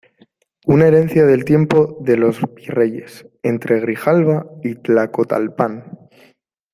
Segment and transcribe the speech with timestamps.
[0.65, 5.95] una herencia del tiempo de los virreyes, entre Grijalba y Tlacotalpan.